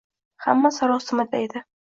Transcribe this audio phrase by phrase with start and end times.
[0.45, 1.67] Hamma sarosimada edi.